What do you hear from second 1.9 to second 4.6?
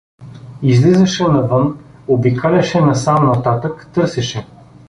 обикаляше насам-нататък, търсеше.